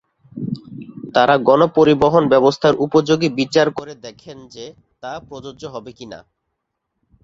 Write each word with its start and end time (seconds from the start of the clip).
তারা 1.13 1.35
গণপরিবহন 1.47 2.23
ব্যবস্থার 2.27 2.79
উপযোগিতা 2.79 3.35
বিচার 3.35 3.67
করে 3.71 3.93
দেখেন 4.05 4.37
যে, 4.47 4.65
তা 5.03 5.11
প্রযোজ্য 5.29 5.63
হবে 5.65 5.91
কি 5.91 6.05
না। 6.05 6.19